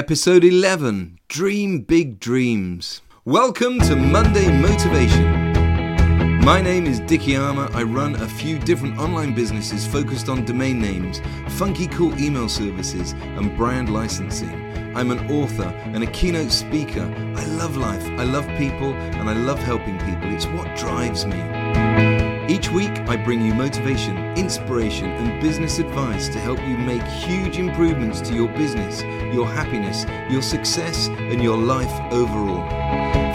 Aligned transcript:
Episode 0.00 0.44
11 0.44 1.18
Dream 1.28 1.80
Big 1.80 2.18
Dreams. 2.18 3.02
Welcome 3.26 3.78
to 3.80 3.94
Monday 3.94 4.50
Motivation. 4.50 6.40
My 6.42 6.62
name 6.62 6.86
is 6.86 7.00
Dickie 7.00 7.36
Armour. 7.36 7.68
I 7.74 7.82
run 7.82 8.14
a 8.14 8.26
few 8.26 8.58
different 8.58 8.98
online 8.98 9.34
businesses 9.34 9.86
focused 9.86 10.30
on 10.30 10.46
domain 10.46 10.80
names, 10.80 11.20
funky 11.48 11.86
cool 11.86 12.18
email 12.18 12.48
services, 12.48 13.12
and 13.12 13.54
brand 13.58 13.92
licensing. 13.92 14.96
I'm 14.96 15.10
an 15.10 15.30
author 15.30 15.68
and 15.92 16.02
a 16.02 16.10
keynote 16.10 16.50
speaker. 16.50 17.04
I 17.36 17.44
love 17.58 17.76
life, 17.76 18.06
I 18.18 18.24
love 18.24 18.46
people, 18.56 18.94
and 18.94 19.28
I 19.28 19.34
love 19.34 19.58
helping 19.58 19.98
people. 19.98 20.34
It's 20.34 20.46
what 20.46 20.74
drives 20.78 21.26
me. 21.26 22.19
Each 22.50 22.68
week, 22.68 22.90
I 23.08 23.16
bring 23.16 23.42
you 23.42 23.54
motivation, 23.54 24.16
inspiration, 24.34 25.08
and 25.08 25.40
business 25.40 25.78
advice 25.78 26.28
to 26.30 26.40
help 26.40 26.58
you 26.66 26.76
make 26.76 27.00
huge 27.04 27.58
improvements 27.58 28.20
to 28.22 28.34
your 28.34 28.48
business, 28.48 29.02
your 29.32 29.46
happiness, 29.46 30.04
your 30.28 30.42
success, 30.42 31.06
and 31.06 31.40
your 31.40 31.56
life 31.56 31.92
overall. 32.12 32.68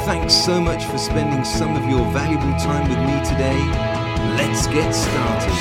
Thanks 0.03 0.33
so 0.33 0.59
much 0.59 0.83
for 0.83 0.97
spending 0.97 1.45
some 1.45 1.77
of 1.77 1.89
your 1.89 2.03
valuable 2.11 2.59
time 2.59 2.89
with 2.89 2.99
me 2.99 3.23
today. 3.23 3.57
Let's 4.35 4.67
get 4.67 4.91
started. 4.91 5.55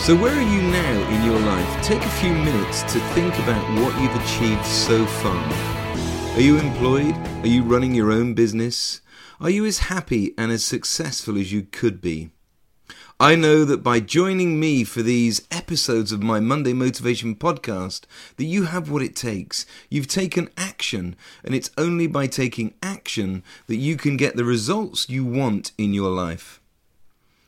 So, 0.00 0.16
where 0.16 0.38
are 0.38 0.40
you 0.40 0.59
Take 1.90 2.02
a 2.02 2.20
few 2.20 2.32
minutes 2.32 2.82
to 2.82 3.00
think 3.14 3.36
about 3.40 3.64
what 3.80 4.00
you've 4.00 4.14
achieved 4.14 4.64
so 4.64 5.04
far. 5.04 6.34
Are 6.36 6.40
you 6.40 6.56
employed? 6.56 7.16
Are 7.42 7.48
you 7.48 7.64
running 7.64 7.96
your 7.96 8.12
own 8.12 8.32
business? 8.32 9.00
Are 9.40 9.50
you 9.50 9.66
as 9.66 9.80
happy 9.90 10.32
and 10.38 10.52
as 10.52 10.64
successful 10.64 11.36
as 11.36 11.52
you 11.52 11.62
could 11.62 12.00
be? 12.00 12.30
I 13.18 13.34
know 13.34 13.64
that 13.64 13.82
by 13.82 13.98
joining 13.98 14.60
me 14.60 14.84
for 14.84 15.02
these 15.02 15.44
episodes 15.50 16.12
of 16.12 16.22
my 16.22 16.38
Monday 16.38 16.74
Motivation 16.74 17.34
podcast 17.34 18.04
that 18.36 18.44
you 18.44 18.66
have 18.66 18.88
what 18.88 19.02
it 19.02 19.16
takes. 19.16 19.66
You've 19.88 20.06
taken 20.06 20.48
action 20.56 21.16
and 21.42 21.56
it's 21.56 21.72
only 21.76 22.06
by 22.06 22.28
taking 22.28 22.74
action 22.84 23.42
that 23.66 23.78
you 23.78 23.96
can 23.96 24.16
get 24.16 24.36
the 24.36 24.44
results 24.44 25.08
you 25.08 25.24
want 25.24 25.72
in 25.76 25.92
your 25.92 26.10
life. 26.10 26.60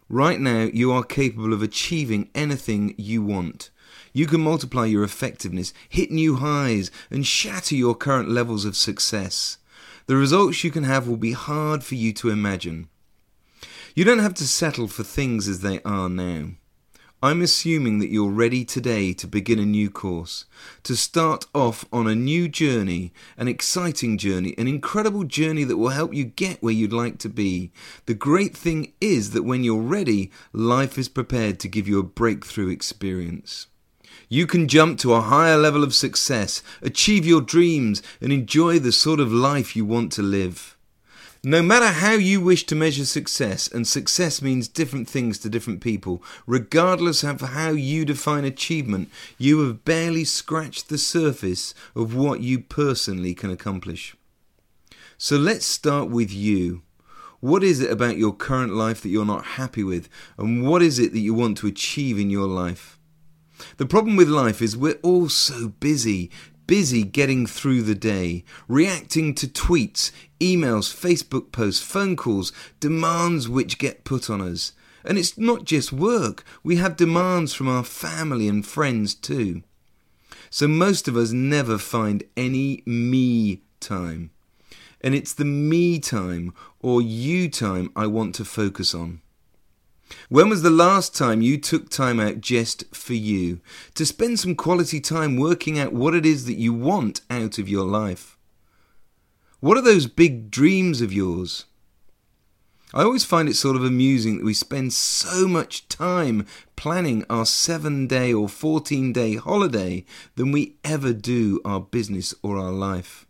Right 0.09 0.41
now, 0.41 0.63
you 0.65 0.91
are 0.91 1.05
capable 1.05 1.53
of 1.53 1.63
achieving 1.63 2.29
anything 2.35 2.97
you 2.99 3.23
want. 3.23 3.71
You 4.13 4.27
can 4.27 4.43
multiply 4.43 4.87
your 4.87 5.05
effectiveness, 5.05 5.73
hit 5.89 6.11
new 6.11 6.37
highs, 6.37 6.91
and 7.11 7.27
shatter 7.27 7.75
your 7.75 7.95
current 7.95 8.29
levels 8.29 8.65
of 8.65 8.77
success. 8.77 9.59
The 10.07 10.17
results 10.17 10.65
you 10.65 10.71
can 10.71 10.85
have 10.85 11.09
will 11.09 11.17
be 11.17 11.33
hard 11.33 11.83
for 11.83 11.95
you 11.95 12.13
to 12.15 12.29
imagine. 12.29 12.89
You 13.95 14.05
don't 14.05 14.19
have 14.19 14.35
to 14.35 14.47
settle 14.47 14.89
for 14.89 15.03
things 15.03 15.49
as 15.49 15.61
they 15.61 15.81
are 15.83 16.09
now. 16.09 16.51
I'm 17.25 17.41
assuming 17.41 18.01
that 18.01 18.11
you're 18.11 18.31
ready 18.31 18.65
today 18.65 19.13
to 19.13 19.29
begin 19.29 19.61
a 19.61 19.65
new 19.65 19.91
course, 19.91 20.45
to 20.83 20.97
start 20.97 21.47
off 21.55 21.85
on 21.93 22.09
a 22.09 22.17
new 22.17 22.49
journey, 22.49 23.13
an 23.37 23.47
exciting 23.47 24.19
journey, 24.19 24.57
an 24.59 24.67
incredible 24.67 25.23
journey 25.23 25.63
that 25.65 25.77
will 25.77 25.91
help 25.91 26.13
you 26.13 26.25
get 26.25 26.61
where 26.65 26.75
you'd 26.75 26.93
like 26.93 27.19
to 27.19 27.29
be. 27.29 27.71
The 28.07 28.15
great 28.15 28.57
thing 28.57 28.93
is 29.01 29.31
that 29.31 29.45
when 29.45 29.63
you're 29.63 29.81
ready, 29.81 30.33
life 30.53 30.99
is 30.99 31.09
prepared 31.09 31.61
to 31.61 31.69
give 31.69 31.87
you 31.87 32.01
a 32.01 32.03
breakthrough 32.03 32.71
experience. 32.71 33.69
You 34.29 34.47
can 34.47 34.69
jump 34.69 34.99
to 35.01 35.15
a 35.15 35.21
higher 35.21 35.57
level 35.57 35.85
of 35.85 35.95
success, 35.95 36.63
achieve 36.81 37.27
your 37.27 37.41
dreams, 37.41 38.03
and 38.21 38.33
enjoy 38.33 38.79
the 38.79 38.93
sort 38.93 39.21
of 39.21 39.33
life 39.33 39.77
you 39.77 39.85
want 39.85 40.13
to 40.13 40.23
live. 40.23 40.77
No 41.45 41.61
matter 41.61 41.89
how 41.89 42.13
you 42.13 42.41
wish 42.41 42.67
to 42.67 42.77
measure 42.77 43.05
success, 43.05 43.67
and 43.67 43.85
success 43.85 44.41
means 44.41 44.69
different 44.69 45.09
things 45.09 45.39
to 45.41 45.51
different 45.51 45.81
people, 45.81 46.23
regardless 46.47 47.25
of 47.25 47.41
how 47.41 47.71
you 47.71 48.05
define 48.05 48.45
achievement, 48.45 49.11
you 49.39 49.59
have 49.67 49.85
barely 49.85 50.25
scratched 50.25 50.89
the 50.89 50.99
surface 50.99 51.75
of 51.97 52.15
what 52.15 52.43
you 52.43 52.61
personally 52.61 53.35
can 53.35 53.51
accomplish. 53.51 54.15
So 55.19 55.37
let's 55.37 55.67
start 55.67 56.11
with 56.11 56.33
you. 56.33 56.83
What 57.41 57.65
is 57.65 57.81
it 57.81 57.91
about 57.91 58.19
your 58.19 58.33
current 58.33 58.75
life 58.75 59.01
that 59.03 59.09
you're 59.09 59.25
not 59.25 59.45
happy 59.59 59.83
with, 59.83 60.09
and 60.39 60.65
what 60.65 60.81
is 60.81 61.01
it 61.01 61.13
that 61.13 61.19
you 61.19 61.35
want 61.35 61.59
to 61.59 61.67
achieve 61.67 62.21
in 62.21 62.31
your 62.31 62.47
life? 62.47 63.01
The 63.77 63.87
problem 63.87 64.17
with 64.17 64.29
life 64.29 64.61
is 64.61 64.77
we're 64.77 64.99
all 65.03 65.29
so 65.29 65.69
busy, 65.81 66.31
busy 66.67 67.03
getting 67.03 67.47
through 67.47 67.83
the 67.83 67.95
day, 67.95 68.45
reacting 68.69 69.35
to 69.37 69.47
tweets, 69.47 70.11
emails, 70.41 70.95
Facebook 70.95 71.53
posts, 71.53 71.83
phone 71.83 72.17
calls, 72.17 72.53
demands 72.81 73.49
which 73.49 73.79
get 73.79 74.05
put 74.05 74.29
on 74.29 74.41
us. 74.41 74.73
And 75.05 75.19
it's 75.19 75.37
not 75.37 75.65
just 75.65 75.93
work, 75.93 76.45
we 76.63 76.77
have 76.77 76.97
demands 76.97 77.55
from 77.55 77.69
our 77.69 77.83
family 77.83 78.47
and 78.47 78.65
friends 78.65 79.15
too. 79.15 79.63
So 80.51 80.69
most 80.69 81.09
of 81.09 81.17
us 81.17 81.33
never 81.33 81.79
find 81.79 82.25
any 82.37 82.83
me 82.85 83.63
time. 83.81 84.31
And 85.01 85.15
it's 85.15 85.33
the 85.33 85.47
me 85.47 85.99
time 85.99 86.53
or 86.79 87.01
you 87.01 87.49
time 87.49 87.91
I 87.97 88.07
want 88.07 88.35
to 88.35 88.45
focus 88.45 88.95
on. 88.95 89.22
When 90.29 90.49
was 90.49 90.63
the 90.63 90.71
last 90.71 91.15
time 91.15 91.43
you 91.43 91.59
took 91.59 91.89
time 91.89 92.19
out 92.21 92.41
just 92.41 92.95
for 92.95 93.15
you 93.15 93.61
to 93.95 94.07
spend 94.07 94.41
some 94.41 94.55
quality 94.55 95.01
time 95.01 95.37
working 95.37 95.79
out 95.79 95.93
what 95.93 96.15
it 96.15 96.27
is 96.27 96.47
that 96.47 96.59
you 96.59 96.73
want 96.73 97.21
out 97.31 97.59
of 97.59 97.69
your 97.69 97.87
life? 97.87 98.37
What 99.61 99.77
are 99.77 99.83
those 99.83 100.07
big 100.07 100.51
dreams 100.51 101.01
of 101.01 101.13
yours? 101.13 101.67
I 102.95 103.05
always 103.05 103.25
find 103.25 103.49
it 103.49 103.55
sort 103.57 103.77
of 103.77 103.85
amusing 103.85 104.39
that 104.39 104.45
we 104.45 104.53
spend 104.53 104.93
so 104.93 105.49
much 105.49 105.89
time 105.89 106.47
planning 106.77 107.25
our 107.31 107.47
seven 107.47 108.07
day 108.07 108.35
or 108.35 108.49
14 108.49 109.13
day 109.15 109.37
holiday 109.37 110.05
than 110.37 110.53
we 110.53 110.77
ever 110.85 111.15
do 111.15 111.61
our 111.65 111.81
business 111.81 112.35
or 112.43 112.59
our 112.59 112.73
life. 112.73 113.27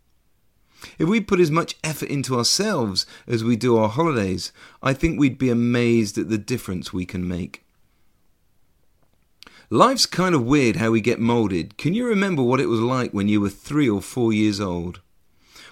If 0.97 1.07
we 1.07 1.21
put 1.21 1.39
as 1.39 1.51
much 1.51 1.75
effort 1.83 2.09
into 2.09 2.37
ourselves 2.37 3.05
as 3.27 3.43
we 3.43 3.55
do 3.55 3.77
our 3.77 3.89
holidays, 3.89 4.51
I 4.81 4.93
think 4.93 5.19
we'd 5.19 5.37
be 5.37 5.49
amazed 5.49 6.17
at 6.17 6.29
the 6.29 6.37
difference 6.37 6.93
we 6.93 7.05
can 7.05 7.27
make. 7.27 7.63
Life's 9.69 10.05
kind 10.05 10.35
of 10.35 10.45
weird 10.45 10.75
how 10.75 10.91
we 10.91 11.01
get 11.01 11.19
moulded. 11.19 11.77
Can 11.77 11.93
you 11.93 12.05
remember 12.05 12.43
what 12.43 12.59
it 12.59 12.67
was 12.67 12.79
like 12.79 13.11
when 13.11 13.27
you 13.27 13.41
were 13.41 13.49
three 13.49 13.89
or 13.89 14.01
four 14.01 14.31
years 14.31 14.59
old? 14.59 15.01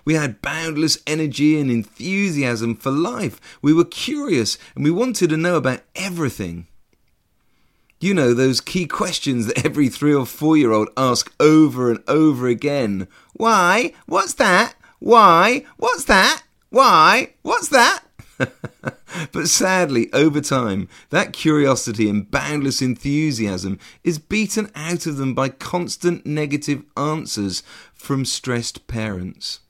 We 0.03 0.15
had 0.15 0.41
boundless 0.41 0.97
energy 1.05 1.59
and 1.59 1.69
enthusiasm 1.69 2.75
for 2.75 2.91
life. 2.91 3.39
We 3.61 3.73
were 3.73 3.85
curious 3.85 4.57
and 4.75 4.83
we 4.83 4.91
wanted 4.91 5.29
to 5.29 5.37
know 5.37 5.55
about 5.55 5.81
everything. 5.95 6.67
You 7.99 8.15
know, 8.15 8.33
those 8.33 8.61
key 8.61 8.87
questions 8.87 9.45
that 9.45 9.63
every 9.63 9.87
three 9.87 10.15
or 10.15 10.25
four 10.25 10.57
year 10.57 10.71
old 10.71 10.89
ask 10.97 11.31
over 11.39 11.91
and 11.91 12.03
over 12.07 12.47
again. 12.47 13.07
Why? 13.33 13.93
What's 14.07 14.33
that? 14.33 14.73
Why? 15.01 15.65
What's 15.77 16.03
that? 16.05 16.43
Why? 16.69 17.33
What's 17.41 17.69
that? 17.69 18.03
but 19.31 19.47
sadly, 19.47 20.13
over 20.13 20.39
time, 20.41 20.87
that 21.09 21.33
curiosity 21.33 22.07
and 22.07 22.29
boundless 22.29 22.83
enthusiasm 22.83 23.79
is 24.03 24.19
beaten 24.19 24.69
out 24.75 25.07
of 25.07 25.17
them 25.17 25.33
by 25.33 25.49
constant 25.49 26.27
negative 26.27 26.83
answers 26.95 27.63
from 27.95 28.25
stressed 28.25 28.85
parents. 28.85 29.61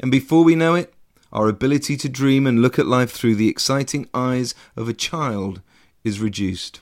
And 0.00 0.10
before 0.10 0.42
we 0.42 0.54
know 0.54 0.74
it, 0.74 0.94
our 1.34 1.48
ability 1.48 1.98
to 1.98 2.08
dream 2.08 2.46
and 2.46 2.62
look 2.62 2.78
at 2.78 2.86
life 2.86 3.10
through 3.10 3.34
the 3.34 3.50
exciting 3.50 4.08
eyes 4.14 4.54
of 4.74 4.88
a 4.88 4.94
child 4.94 5.60
is 6.02 6.18
reduced. 6.18 6.80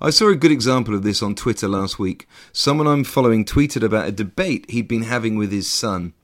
I 0.00 0.08
saw 0.08 0.30
a 0.30 0.34
good 0.34 0.50
example 0.50 0.94
of 0.94 1.02
this 1.02 1.22
on 1.22 1.34
Twitter 1.34 1.68
last 1.68 1.98
week. 1.98 2.26
Someone 2.52 2.86
I'm 2.86 3.04
following 3.04 3.44
tweeted 3.44 3.82
about 3.82 4.08
a 4.08 4.12
debate 4.12 4.70
he'd 4.70 4.88
been 4.88 5.02
having 5.02 5.36
with 5.36 5.52
his 5.52 5.68
son. 5.68 6.14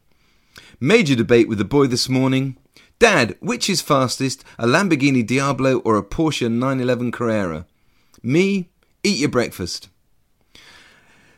Major 0.81 1.17
debate 1.17 1.49
with 1.49 1.59
the 1.59 1.65
boy 1.65 1.89
this 1.89 2.09
morning. 2.09 2.57
Dad, 3.01 3.37
which 3.41 3.69
is 3.69 3.81
fastest, 3.81 4.45
a 4.61 4.67
Lamborghini 4.67 5.27
Diablo 5.27 5.81
or 5.81 5.97
a 5.97 6.05
Porsche 6.05 6.49
911 6.49 7.11
Carrera? 7.11 7.67
Me, 8.23 8.69
eat 9.03 9.19
your 9.19 9.29
breakfast. 9.29 9.89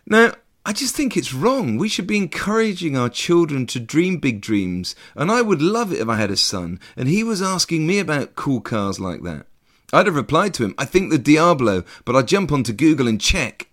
Now, 0.05 0.35
I 0.67 0.75
just 0.75 0.95
think 0.95 1.17
it's 1.17 1.33
wrong. 1.33 1.79
We 1.79 1.89
should 1.89 2.07
be 2.07 2.19
encouraging 2.19 2.99
our 2.99 3.09
children 3.09 3.65
to 3.69 3.81
dream 3.81 4.19
big 4.19 4.43
dreams, 4.43 4.95
and 5.17 5.31
I 5.31 5.41
would 5.41 5.63
love 5.63 5.91
it 5.91 6.01
if 6.01 6.09
I 6.09 6.17
had 6.17 6.31
a 6.31 6.37
son 6.37 6.79
and 6.95 7.09
he 7.09 7.25
was 7.25 7.41
asking 7.41 7.87
me 7.87 7.99
about 7.99 8.37
cool 8.37 8.61
cars 8.61 9.01
like 9.01 9.23
that. 9.23 9.47
I'd 9.91 10.05
have 10.05 10.17
replied 10.17 10.53
to 10.55 10.65
him, 10.65 10.75
I 10.77 10.85
think 10.85 11.11
the 11.11 11.19
Diablo, 11.19 11.85
but 12.05 12.15
I'd 12.15 12.29
jump 12.29 12.53
onto 12.53 12.75
Google 12.75 13.09
and 13.09 13.19
check. 13.19 13.70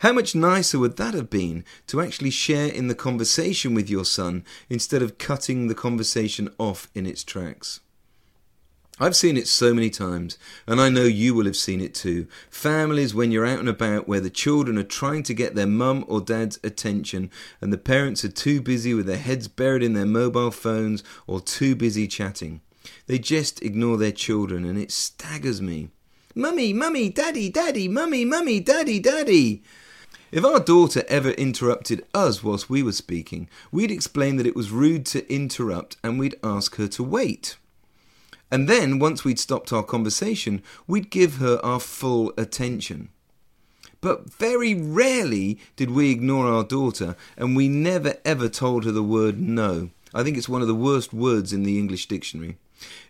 How 0.00 0.12
much 0.12 0.34
nicer 0.34 0.78
would 0.78 0.96
that 0.98 1.14
have 1.14 1.30
been 1.30 1.64
to 1.86 2.02
actually 2.02 2.30
share 2.30 2.66
in 2.68 2.88
the 2.88 2.94
conversation 2.94 3.74
with 3.74 3.88
your 3.88 4.04
son 4.04 4.44
instead 4.68 5.02
of 5.02 5.16
cutting 5.16 5.68
the 5.68 5.74
conversation 5.74 6.50
off 6.58 6.88
in 6.94 7.06
its 7.06 7.24
tracks? 7.24 7.80
I've 8.98 9.16
seen 9.16 9.36
it 9.36 9.46
so 9.46 9.74
many 9.74 9.90
times, 9.90 10.38
and 10.66 10.80
I 10.80 10.88
know 10.88 11.04
you 11.04 11.34
will 11.34 11.44
have 11.44 11.56
seen 11.56 11.82
it 11.82 11.94
too. 11.94 12.26
Families, 12.50 13.14
when 13.14 13.30
you're 13.30 13.44
out 13.46 13.58
and 13.58 13.68
about, 13.68 14.08
where 14.08 14.20
the 14.20 14.30
children 14.30 14.78
are 14.78 14.82
trying 14.82 15.22
to 15.24 15.34
get 15.34 15.54
their 15.54 15.66
mum 15.66 16.04
or 16.08 16.20
dad's 16.22 16.58
attention, 16.64 17.30
and 17.60 17.72
the 17.72 17.78
parents 17.78 18.24
are 18.24 18.30
too 18.30 18.62
busy 18.62 18.94
with 18.94 19.04
their 19.04 19.18
heads 19.18 19.48
buried 19.48 19.82
in 19.82 19.92
their 19.92 20.06
mobile 20.06 20.50
phones 20.50 21.04
or 21.26 21.40
too 21.40 21.74
busy 21.74 22.06
chatting. 22.06 22.62
They 23.06 23.18
just 23.18 23.62
ignore 23.62 23.98
their 23.98 24.12
children, 24.12 24.64
and 24.64 24.78
it 24.78 24.90
staggers 24.90 25.60
me. 25.60 25.90
Mummy, 26.34 26.72
mummy, 26.72 27.10
daddy, 27.10 27.50
daddy, 27.50 27.88
mummy, 27.88 28.24
mummy, 28.24 28.60
daddy, 28.60 28.98
daddy. 28.98 29.62
If 30.32 30.44
our 30.44 30.58
daughter 30.58 31.04
ever 31.08 31.30
interrupted 31.30 32.04
us 32.12 32.42
whilst 32.42 32.68
we 32.68 32.82
were 32.82 32.92
speaking, 32.92 33.48
we'd 33.70 33.92
explain 33.92 34.36
that 34.36 34.46
it 34.46 34.56
was 34.56 34.70
rude 34.70 35.06
to 35.06 35.32
interrupt 35.32 35.96
and 36.02 36.18
we'd 36.18 36.34
ask 36.42 36.74
her 36.76 36.88
to 36.88 37.02
wait. 37.04 37.56
And 38.50 38.68
then, 38.68 38.98
once 38.98 39.24
we'd 39.24 39.38
stopped 39.38 39.72
our 39.72 39.84
conversation, 39.84 40.62
we'd 40.86 41.10
give 41.10 41.36
her 41.36 41.60
our 41.64 41.78
full 41.78 42.32
attention. 42.36 43.08
But 44.00 44.32
very 44.32 44.74
rarely 44.74 45.58
did 45.76 45.90
we 45.90 46.10
ignore 46.10 46.46
our 46.46 46.64
daughter, 46.64 47.16
and 47.36 47.56
we 47.56 47.68
never 47.68 48.14
ever 48.24 48.48
told 48.48 48.84
her 48.84 48.92
the 48.92 49.02
word 49.02 49.40
no. 49.40 49.90
I 50.12 50.22
think 50.22 50.36
it's 50.36 50.48
one 50.48 50.62
of 50.62 50.68
the 50.68 50.74
worst 50.74 51.12
words 51.12 51.52
in 51.52 51.62
the 51.62 51.78
English 51.78 52.06
dictionary. 52.06 52.56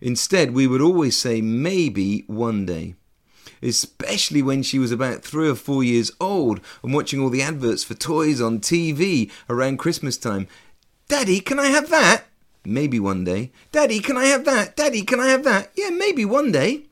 Instead, 0.01 0.53
we 0.53 0.67
would 0.67 0.81
always 0.81 1.17
say 1.17 1.41
maybe 1.41 2.25
one 2.27 2.67
day. 2.67 2.95
Especially 3.62 4.43
when 4.43 4.62
she 4.62 4.79
was 4.79 4.93
about 4.93 5.23
three 5.23 5.49
or 5.49 5.55
four 5.55 5.82
years 5.82 6.11
old 6.20 6.61
and 6.82 6.93
watching 6.94 7.20
all 7.20 7.31
the 7.31 7.43
adverts 7.43 7.85
for 7.85 7.94
toys 7.94 8.41
on 8.41 8.61
TV 8.61 9.31
around 9.49 9.79
Christmas 9.79 10.17
time. 10.17 10.47
Daddy, 11.08 11.41
can 11.41 11.58
I 11.58 11.67
have 11.67 11.91
that? 11.91 12.25
Maybe 12.64 12.99
one 12.99 13.25
day. 13.25 13.53
Daddy, 13.70 14.00
can 14.00 14.17
I 14.17 14.25
have 14.26 14.44
that? 14.44 14.76
Daddy, 14.76 15.03
can 15.03 15.20
I 15.20 15.29
have 15.29 15.44
that? 15.44 15.70
Yeah, 15.76 15.91
maybe 15.91 16.25
one 16.25 16.50
day. 16.50 16.82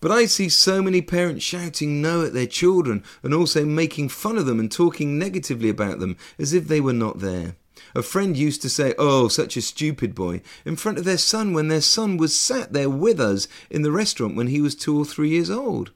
But 0.00 0.10
I 0.10 0.26
see 0.26 0.48
so 0.48 0.82
many 0.82 1.00
parents 1.02 1.44
shouting 1.44 2.00
no 2.00 2.24
at 2.24 2.32
their 2.32 2.46
children 2.46 3.02
and 3.22 3.34
also 3.34 3.64
making 3.64 4.10
fun 4.10 4.36
of 4.38 4.46
them 4.46 4.60
and 4.60 4.70
talking 4.70 5.18
negatively 5.18 5.68
about 5.68 5.98
them 5.98 6.16
as 6.38 6.52
if 6.52 6.68
they 6.68 6.80
were 6.80 6.92
not 6.92 7.20
there. 7.20 7.56
A 7.94 8.02
friend 8.02 8.36
used 8.36 8.62
to 8.62 8.68
say, 8.68 8.94
Oh, 8.98 9.28
such 9.28 9.56
a 9.56 9.62
stupid 9.62 10.14
boy, 10.14 10.42
in 10.64 10.76
front 10.76 10.98
of 10.98 11.04
their 11.04 11.18
son 11.18 11.52
when 11.52 11.68
their 11.68 11.80
son 11.80 12.16
was 12.16 12.38
sat 12.38 12.72
there 12.72 12.90
with 12.90 13.20
us 13.20 13.48
in 13.70 13.82
the 13.82 13.92
restaurant 13.92 14.36
when 14.36 14.48
he 14.48 14.60
was 14.60 14.74
two 14.74 14.98
or 14.98 15.04
three 15.04 15.30
years 15.30 15.50
old. 15.50 15.90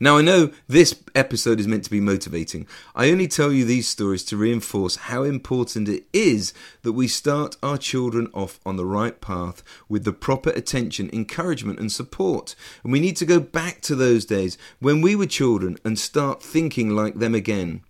Now, 0.00 0.18
I 0.18 0.22
know 0.22 0.50
this 0.66 1.00
episode 1.14 1.60
is 1.60 1.68
meant 1.68 1.84
to 1.84 1.90
be 1.90 2.00
motivating. 2.00 2.66
I 2.94 3.10
only 3.10 3.28
tell 3.28 3.52
you 3.52 3.64
these 3.64 3.88
stories 3.88 4.24
to 4.24 4.36
reinforce 4.36 4.96
how 4.96 5.22
important 5.22 5.88
it 5.88 6.04
is 6.12 6.52
that 6.82 6.92
we 6.92 7.06
start 7.06 7.56
our 7.62 7.78
children 7.78 8.28
off 8.34 8.58
on 8.66 8.76
the 8.76 8.84
right 8.84 9.20
path 9.20 9.62
with 9.88 10.04
the 10.04 10.12
proper 10.12 10.50
attention, 10.50 11.10
encouragement, 11.12 11.78
and 11.78 11.92
support. 11.92 12.56
And 12.82 12.92
we 12.92 13.00
need 13.00 13.16
to 13.18 13.26
go 13.26 13.38
back 13.38 13.80
to 13.82 13.94
those 13.94 14.24
days 14.24 14.58
when 14.80 15.00
we 15.00 15.14
were 15.14 15.26
children 15.26 15.78
and 15.84 15.98
start 15.98 16.42
thinking 16.42 16.90
like 16.90 17.16
them 17.16 17.34
again. 17.34 17.82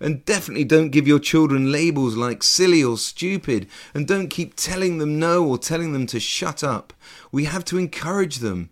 And 0.00 0.24
definitely 0.24 0.64
don't 0.64 0.90
give 0.90 1.06
your 1.06 1.18
children 1.18 1.70
labels 1.70 2.16
like 2.16 2.42
silly 2.42 2.82
or 2.82 2.98
stupid, 2.98 3.68
and 3.94 4.06
don't 4.06 4.28
keep 4.28 4.54
telling 4.56 4.98
them 4.98 5.18
no 5.18 5.46
or 5.46 5.58
telling 5.58 5.92
them 5.92 6.06
to 6.06 6.20
shut 6.20 6.62
up. 6.64 6.92
We 7.32 7.44
have 7.44 7.64
to 7.66 7.78
encourage 7.78 8.38
them, 8.38 8.70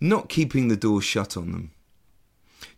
not 0.00 0.28
keeping 0.28 0.68
the 0.68 0.76
door 0.76 1.02
shut 1.02 1.36
on 1.36 1.52
them. 1.52 1.70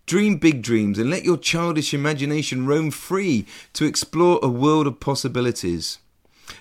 Dream 0.06 0.36
big 0.36 0.60
dreams 0.60 0.98
and 0.98 1.08
let 1.08 1.24
your 1.24 1.38
childish 1.38 1.94
imagination 1.94 2.66
roam 2.66 2.90
free 2.90 3.46
to 3.72 3.86
explore 3.86 4.38
a 4.42 4.48
world 4.48 4.86
of 4.86 5.00
possibilities. 5.00 5.98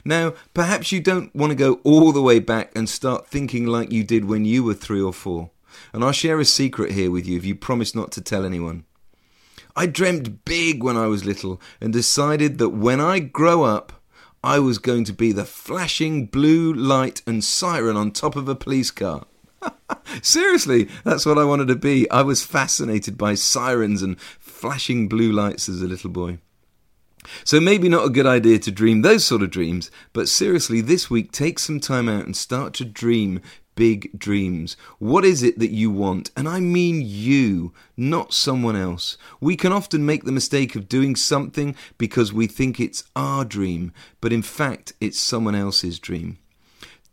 Now, 0.05 0.33
perhaps 0.53 0.93
you 0.93 1.01
don't 1.01 1.35
want 1.35 1.51
to 1.51 1.55
go 1.55 1.81
all 1.83 2.13
the 2.13 2.21
way 2.21 2.39
back 2.39 2.71
and 2.73 2.87
start 2.87 3.27
thinking 3.27 3.65
like 3.65 3.91
you 3.91 4.03
did 4.03 4.25
when 4.25 4.45
you 4.45 4.63
were 4.63 4.73
three 4.73 5.01
or 5.01 5.11
four. 5.11 5.49
And 5.91 6.03
I'll 6.03 6.13
share 6.13 6.39
a 6.39 6.45
secret 6.45 6.91
here 6.91 7.11
with 7.11 7.27
you 7.27 7.37
if 7.37 7.43
you 7.43 7.55
promise 7.55 7.93
not 7.93 8.11
to 8.13 8.21
tell 8.21 8.45
anyone. 8.45 8.85
I 9.75 9.87
dreamt 9.87 10.45
big 10.45 10.83
when 10.83 10.97
I 10.97 11.07
was 11.07 11.25
little 11.25 11.59
and 11.81 11.91
decided 11.91 12.57
that 12.59 12.69
when 12.69 13.01
I 13.01 13.19
grow 13.19 13.63
up, 13.63 14.01
I 14.43 14.59
was 14.59 14.77
going 14.77 15.03
to 15.05 15.13
be 15.13 15.31
the 15.31 15.45
flashing 15.45 16.25
blue 16.27 16.73
light 16.73 17.21
and 17.25 17.43
siren 17.43 17.97
on 17.97 18.11
top 18.11 18.35
of 18.35 18.47
a 18.47 18.55
police 18.55 18.91
car. 18.91 19.25
Seriously, 20.21 20.89
that's 21.03 21.25
what 21.25 21.37
I 21.37 21.45
wanted 21.45 21.69
to 21.69 21.75
be. 21.75 22.09
I 22.11 22.21
was 22.21 22.43
fascinated 22.43 23.17
by 23.17 23.35
sirens 23.35 24.01
and 24.01 24.19
flashing 24.19 25.07
blue 25.07 25.31
lights 25.31 25.69
as 25.69 25.81
a 25.81 25.87
little 25.87 26.09
boy. 26.09 26.39
So 27.45 27.61
maybe 27.61 27.87
not 27.87 28.05
a 28.05 28.09
good 28.09 28.25
idea 28.25 28.59
to 28.59 28.71
dream 28.71 29.01
those 29.01 29.25
sort 29.25 29.43
of 29.43 29.49
dreams, 29.49 29.89
but 30.11 30.27
seriously, 30.27 30.81
this 30.81 31.09
week 31.09 31.31
take 31.31 31.57
some 31.57 31.79
time 31.79 32.09
out 32.09 32.25
and 32.25 32.35
start 32.35 32.73
to 32.75 32.85
dream 32.85 33.39
big 33.75 34.17
dreams. 34.17 34.77
What 34.99 35.25
is 35.25 35.43
it 35.43 35.59
that 35.59 35.71
you 35.71 35.91
want? 35.91 36.31
And 36.35 36.47
I 36.47 36.59
mean 36.59 37.01
you, 37.03 37.73
not 37.97 38.33
someone 38.33 38.75
else. 38.75 39.17
We 39.39 39.55
can 39.55 39.71
often 39.71 40.05
make 40.05 40.23
the 40.23 40.31
mistake 40.31 40.75
of 40.75 40.89
doing 40.89 41.15
something 41.15 41.75
because 41.97 42.33
we 42.33 42.47
think 42.47 42.79
it's 42.79 43.03
our 43.15 43.45
dream, 43.45 43.93
but 44.21 44.33
in 44.33 44.41
fact, 44.41 44.93
it's 45.01 45.19
someone 45.19 45.55
else's 45.55 45.99
dream. 45.99 46.37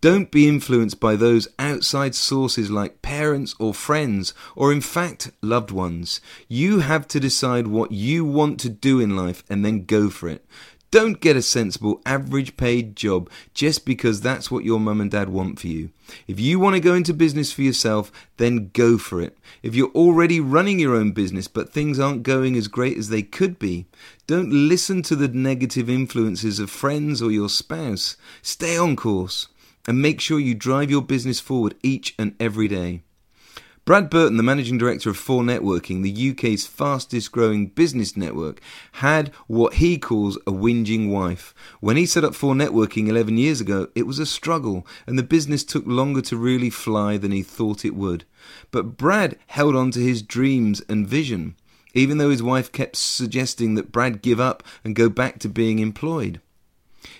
Don't 0.00 0.30
be 0.30 0.48
influenced 0.48 0.98
by 0.98 1.14
those 1.14 1.46
outside 1.58 2.14
sources 2.14 2.70
like 2.70 3.02
parents 3.02 3.54
or 3.58 3.74
friends, 3.74 4.32
or 4.56 4.72
in 4.72 4.80
fact, 4.80 5.30
loved 5.42 5.70
ones. 5.70 6.22
You 6.48 6.78
have 6.78 7.06
to 7.08 7.20
decide 7.20 7.66
what 7.66 7.92
you 7.92 8.24
want 8.24 8.58
to 8.60 8.70
do 8.70 8.98
in 8.98 9.14
life 9.14 9.44
and 9.50 9.62
then 9.62 9.84
go 9.84 10.08
for 10.08 10.30
it. 10.30 10.46
Don't 10.90 11.20
get 11.20 11.36
a 11.36 11.42
sensible, 11.42 12.02
average 12.04 12.56
paid 12.56 12.96
job 12.96 13.30
just 13.54 13.86
because 13.86 14.20
that's 14.20 14.50
what 14.50 14.64
your 14.64 14.80
mum 14.80 15.00
and 15.00 15.08
dad 15.08 15.28
want 15.28 15.60
for 15.60 15.68
you. 15.68 15.90
If 16.26 16.40
you 16.40 16.58
want 16.58 16.74
to 16.74 16.80
go 16.80 16.94
into 16.94 17.14
business 17.14 17.52
for 17.52 17.62
yourself, 17.62 18.10
then 18.38 18.70
go 18.72 18.98
for 18.98 19.20
it. 19.20 19.38
If 19.62 19.76
you're 19.76 19.92
already 19.92 20.40
running 20.40 20.80
your 20.80 20.96
own 20.96 21.12
business 21.12 21.46
but 21.46 21.72
things 21.72 22.00
aren't 22.00 22.24
going 22.24 22.56
as 22.56 22.66
great 22.66 22.98
as 22.98 23.08
they 23.08 23.22
could 23.22 23.56
be, 23.60 23.86
don't 24.26 24.50
listen 24.50 25.02
to 25.02 25.14
the 25.14 25.28
negative 25.28 25.88
influences 25.88 26.58
of 26.58 26.70
friends 26.70 27.22
or 27.22 27.30
your 27.30 27.48
spouse. 27.48 28.16
Stay 28.42 28.76
on 28.76 28.96
course 28.96 29.46
and 29.86 30.02
make 30.02 30.20
sure 30.20 30.40
you 30.40 30.56
drive 30.56 30.90
your 30.90 31.02
business 31.02 31.38
forward 31.38 31.76
each 31.84 32.16
and 32.18 32.34
every 32.40 32.66
day. 32.66 33.02
Brad 33.86 34.10
Burton, 34.10 34.36
the 34.36 34.42
managing 34.42 34.78
director 34.78 35.10
of 35.10 35.16
4 35.16 35.42
Networking, 35.42 36.02
the 36.02 36.30
UK's 36.30 36.66
fastest 36.66 37.32
growing 37.32 37.68
business 37.68 38.16
network, 38.16 38.60
had 38.92 39.28
what 39.46 39.74
he 39.74 39.98
calls 39.98 40.36
a 40.46 40.52
whinging 40.52 41.10
wife. 41.10 41.54
When 41.80 41.96
he 41.96 42.06
set 42.06 42.22
up 42.22 42.34
4 42.34 42.54
Networking 42.54 43.08
11 43.08 43.38
years 43.38 43.60
ago, 43.60 43.88
it 43.94 44.06
was 44.06 44.18
a 44.18 44.26
struggle 44.26 44.86
and 45.06 45.18
the 45.18 45.24
business 45.24 45.64
took 45.64 45.86
longer 45.86 46.20
to 46.22 46.36
really 46.36 46.70
fly 46.70 47.16
than 47.16 47.32
he 47.32 47.42
thought 47.42 47.84
it 47.84 47.96
would. 47.96 48.24
But 48.70 48.96
Brad 48.96 49.38
held 49.48 49.74
on 49.74 49.90
to 49.92 50.00
his 50.00 50.22
dreams 50.22 50.82
and 50.88 51.08
vision, 51.08 51.56
even 51.94 52.18
though 52.18 52.30
his 52.30 52.42
wife 52.42 52.70
kept 52.70 52.96
suggesting 52.96 53.74
that 53.74 53.90
Brad 53.90 54.22
give 54.22 54.38
up 54.38 54.62
and 54.84 54.94
go 54.94 55.08
back 55.08 55.38
to 55.40 55.48
being 55.48 55.78
employed. 55.78 56.40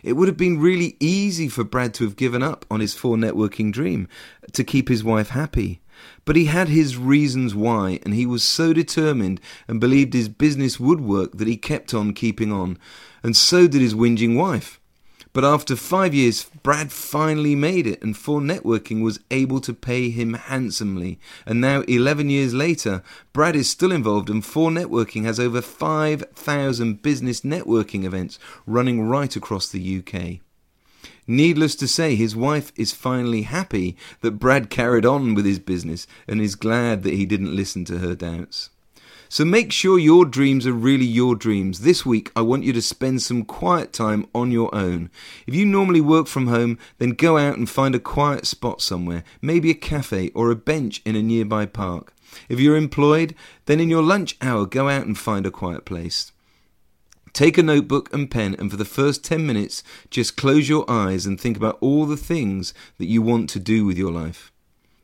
It 0.02 0.12
would 0.12 0.28
have 0.28 0.36
been 0.36 0.60
really 0.60 0.96
easy 1.00 1.48
for 1.48 1.64
Brad 1.64 1.94
to 1.94 2.04
have 2.04 2.16
given 2.16 2.42
up 2.42 2.66
on 2.70 2.80
his 2.80 2.94
4 2.94 3.16
networking 3.16 3.72
dream 3.72 4.08
to 4.52 4.62
keep 4.62 4.88
his 4.88 5.02
wife 5.02 5.30
happy. 5.30 5.80
But 6.24 6.36
he 6.36 6.46
had 6.46 6.68
his 6.68 6.96
reasons 6.96 7.54
why, 7.54 8.00
and 8.04 8.14
he 8.14 8.26
was 8.26 8.42
so 8.42 8.72
determined 8.72 9.40
and 9.66 9.80
believed 9.80 10.14
his 10.14 10.28
business 10.28 10.78
would 10.78 11.00
work 11.00 11.38
that 11.38 11.48
he 11.48 11.56
kept 11.56 11.94
on 11.94 12.14
keeping 12.14 12.52
on. 12.52 12.78
And 13.22 13.36
so 13.36 13.66
did 13.66 13.80
his 13.80 13.94
whinging 13.94 14.36
wife. 14.36 14.80
But 15.32 15.44
after 15.44 15.76
five 15.76 16.12
years, 16.12 16.44
Brad 16.64 16.90
finally 16.90 17.54
made 17.54 17.86
it, 17.86 18.02
and 18.02 18.16
4 18.16 18.40
Networking 18.40 19.00
was 19.02 19.20
able 19.30 19.60
to 19.60 19.72
pay 19.72 20.10
him 20.10 20.34
handsomely. 20.34 21.20
And 21.46 21.60
now, 21.60 21.82
11 21.82 22.30
years 22.30 22.52
later, 22.52 23.04
Brad 23.32 23.54
is 23.54 23.70
still 23.70 23.92
involved, 23.92 24.28
and 24.28 24.44
4 24.44 24.70
Networking 24.70 25.24
has 25.24 25.38
over 25.38 25.62
5,000 25.62 27.02
business 27.02 27.42
networking 27.42 28.04
events 28.04 28.40
running 28.66 29.02
right 29.02 29.34
across 29.36 29.68
the 29.68 29.98
UK. 29.98 30.40
Needless 31.30 31.76
to 31.76 31.86
say, 31.86 32.16
his 32.16 32.34
wife 32.34 32.72
is 32.74 32.90
finally 32.90 33.42
happy 33.42 33.96
that 34.20 34.40
Brad 34.40 34.68
carried 34.68 35.06
on 35.06 35.34
with 35.34 35.44
his 35.44 35.60
business 35.60 36.08
and 36.26 36.40
is 36.40 36.56
glad 36.56 37.04
that 37.04 37.14
he 37.14 37.24
didn't 37.24 37.54
listen 37.54 37.84
to 37.84 37.98
her 37.98 38.16
doubts. 38.16 38.70
So 39.28 39.44
make 39.44 39.70
sure 39.70 39.96
your 39.96 40.24
dreams 40.24 40.66
are 40.66 40.72
really 40.72 41.06
your 41.06 41.36
dreams. 41.36 41.82
This 41.82 42.04
week, 42.04 42.32
I 42.34 42.40
want 42.40 42.64
you 42.64 42.72
to 42.72 42.82
spend 42.82 43.22
some 43.22 43.44
quiet 43.44 43.92
time 43.92 44.26
on 44.34 44.50
your 44.50 44.74
own. 44.74 45.08
If 45.46 45.54
you 45.54 45.64
normally 45.64 46.00
work 46.00 46.26
from 46.26 46.48
home, 46.48 46.80
then 46.98 47.10
go 47.10 47.38
out 47.38 47.56
and 47.56 47.70
find 47.70 47.94
a 47.94 48.00
quiet 48.00 48.44
spot 48.44 48.82
somewhere, 48.82 49.22
maybe 49.40 49.70
a 49.70 49.74
cafe 49.74 50.32
or 50.34 50.50
a 50.50 50.56
bench 50.56 51.00
in 51.04 51.14
a 51.14 51.22
nearby 51.22 51.64
park. 51.64 52.12
If 52.48 52.58
you're 52.58 52.76
employed, 52.76 53.36
then 53.66 53.78
in 53.78 53.88
your 53.88 54.02
lunch 54.02 54.36
hour, 54.42 54.66
go 54.66 54.88
out 54.88 55.06
and 55.06 55.16
find 55.16 55.46
a 55.46 55.52
quiet 55.52 55.84
place. 55.84 56.32
Take 57.32 57.58
a 57.58 57.62
notebook 57.62 58.12
and 58.12 58.30
pen, 58.30 58.56
and 58.58 58.70
for 58.70 58.76
the 58.76 58.84
first 58.84 59.24
10 59.24 59.46
minutes, 59.46 59.82
just 60.10 60.36
close 60.36 60.68
your 60.68 60.90
eyes 60.90 61.26
and 61.26 61.40
think 61.40 61.56
about 61.56 61.78
all 61.80 62.06
the 62.06 62.16
things 62.16 62.74
that 62.98 63.06
you 63.06 63.22
want 63.22 63.48
to 63.50 63.60
do 63.60 63.84
with 63.84 63.96
your 63.96 64.12
life. 64.12 64.49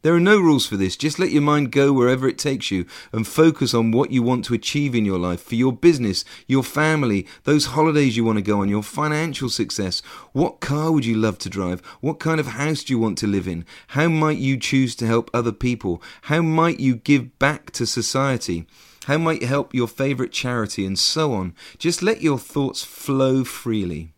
There 0.06 0.14
are 0.14 0.20
no 0.20 0.38
rules 0.38 0.66
for 0.68 0.76
this. 0.76 0.96
Just 0.96 1.18
let 1.18 1.32
your 1.32 1.42
mind 1.42 1.72
go 1.72 1.92
wherever 1.92 2.28
it 2.28 2.38
takes 2.38 2.70
you 2.70 2.86
and 3.10 3.26
focus 3.26 3.74
on 3.74 3.90
what 3.90 4.12
you 4.12 4.22
want 4.22 4.44
to 4.44 4.54
achieve 4.54 4.94
in 4.94 5.04
your 5.04 5.18
life 5.18 5.42
for 5.42 5.56
your 5.56 5.72
business, 5.72 6.24
your 6.46 6.62
family, 6.62 7.26
those 7.42 7.66
holidays 7.66 8.16
you 8.16 8.24
want 8.24 8.38
to 8.38 8.42
go 8.42 8.60
on, 8.60 8.68
your 8.68 8.84
financial 8.84 9.48
success. 9.48 10.02
What 10.30 10.60
car 10.60 10.92
would 10.92 11.04
you 11.04 11.16
love 11.16 11.38
to 11.38 11.50
drive? 11.50 11.80
What 12.00 12.20
kind 12.20 12.38
of 12.38 12.46
house 12.46 12.84
do 12.84 12.92
you 12.92 13.00
want 13.00 13.18
to 13.18 13.26
live 13.26 13.48
in? 13.48 13.64
How 13.88 14.06
might 14.06 14.38
you 14.38 14.56
choose 14.56 14.94
to 14.94 15.08
help 15.08 15.28
other 15.34 15.50
people? 15.50 16.00
How 16.22 16.40
might 16.40 16.78
you 16.78 16.94
give 16.94 17.36
back 17.40 17.72
to 17.72 17.84
society? 17.84 18.64
How 19.06 19.18
might 19.18 19.40
you 19.40 19.48
help 19.48 19.74
your 19.74 19.88
favorite 19.88 20.30
charity 20.30 20.86
and 20.86 20.96
so 20.96 21.32
on? 21.32 21.52
Just 21.78 22.00
let 22.00 22.22
your 22.22 22.38
thoughts 22.38 22.84
flow 22.84 23.42
freely. 23.42 24.12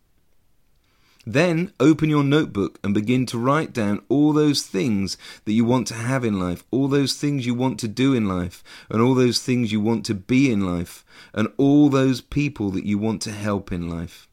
Then 1.25 1.73
open 1.79 2.09
your 2.09 2.23
notebook 2.23 2.79
and 2.83 2.93
begin 2.93 3.25
to 3.27 3.37
write 3.37 3.73
down 3.73 4.01
all 4.09 4.33
those 4.33 4.63
things 4.63 5.17
that 5.45 5.53
you 5.53 5.65
want 5.65 5.87
to 5.87 5.93
have 5.93 6.23
in 6.23 6.39
life, 6.39 6.63
all 6.71 6.87
those 6.87 7.13
things 7.13 7.45
you 7.45 7.53
want 7.53 7.79
to 7.81 7.87
do 7.87 8.13
in 8.13 8.27
life, 8.27 8.63
and 8.89 9.01
all 9.01 9.13
those 9.13 9.39
things 9.39 9.71
you 9.71 9.81
want 9.81 10.05
to 10.05 10.15
be 10.15 10.51
in 10.51 10.61
life, 10.61 11.05
and 11.33 11.49
all 11.57 11.89
those 11.89 12.21
people 12.21 12.71
that 12.71 12.85
you 12.85 12.97
want 12.97 13.21
to 13.23 13.31
help 13.31 13.71
in 13.71 13.89
life. 13.89 14.27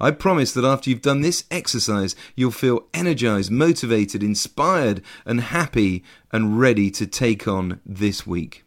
I 0.00 0.10
promise 0.10 0.52
that 0.52 0.64
after 0.64 0.90
you've 0.90 1.00
done 1.00 1.20
this 1.20 1.44
exercise, 1.50 2.16
you'll 2.34 2.50
feel 2.50 2.86
energized, 2.92 3.50
motivated, 3.50 4.22
inspired, 4.22 5.00
and 5.24 5.40
happy 5.40 6.02
and 6.32 6.58
ready 6.58 6.90
to 6.90 7.06
take 7.06 7.46
on 7.46 7.80
this 7.86 8.26
week. 8.26 8.64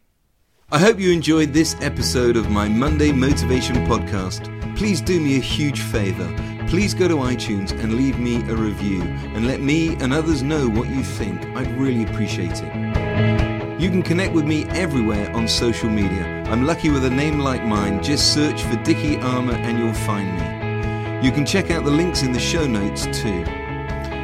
I 0.72 0.78
hope 0.78 0.98
you 0.98 1.12
enjoyed 1.12 1.52
this 1.52 1.76
episode 1.80 2.36
of 2.36 2.50
my 2.50 2.68
Monday 2.68 3.12
Motivation 3.12 3.76
Podcast. 3.86 4.50
Please 4.76 5.00
do 5.00 5.20
me 5.20 5.36
a 5.36 5.40
huge 5.40 5.80
favor. 5.80 6.55
Please 6.68 6.94
go 6.94 7.06
to 7.06 7.14
iTunes 7.14 7.70
and 7.70 7.94
leave 7.94 8.18
me 8.18 8.36
a 8.50 8.56
review 8.56 9.00
and 9.02 9.46
let 9.46 9.60
me 9.60 9.94
and 10.00 10.12
others 10.12 10.42
know 10.42 10.68
what 10.68 10.88
you 10.88 11.04
think. 11.04 11.44
I'd 11.56 11.70
really 11.78 12.02
appreciate 12.02 12.60
it. 12.60 13.80
You 13.80 13.88
can 13.88 14.02
connect 14.02 14.34
with 14.34 14.46
me 14.46 14.64
everywhere 14.70 15.30
on 15.32 15.46
social 15.46 15.88
media. 15.88 16.44
I'm 16.48 16.64
lucky 16.64 16.90
with 16.90 17.04
a 17.04 17.10
name 17.10 17.38
like 17.38 17.64
mine. 17.64 18.02
Just 18.02 18.34
search 18.34 18.62
for 18.62 18.74
Dickie 18.82 19.16
Armour 19.20 19.54
and 19.54 19.78
you'll 19.78 19.94
find 19.94 20.28
me. 20.34 21.24
You 21.24 21.30
can 21.30 21.46
check 21.46 21.70
out 21.70 21.84
the 21.84 21.90
links 21.90 22.22
in 22.22 22.32
the 22.32 22.40
show 22.40 22.66
notes 22.66 23.04
too. 23.16 23.44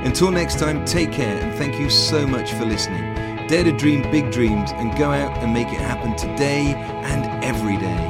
Until 0.05 0.33
next 0.33 0.59
time, 0.59 0.85
take 0.85 1.13
care 1.13 1.41
and 1.41 1.55
thank 1.57 1.79
you 1.79 1.89
so 1.89 2.27
much 2.27 2.53
for 2.55 2.65
listening. 2.65 3.15
Dare 3.47 3.63
to 3.63 3.73
dream 3.73 4.03
big 4.11 4.33
dreams 4.33 4.73
and 4.73 4.97
go 4.99 5.13
out 5.13 5.39
and 5.39 5.55
make 5.55 5.69
it 5.69 5.81
happen 5.81 6.17
today 6.17 6.75
and 6.75 7.45
every 7.45 7.77
day. 7.77 8.02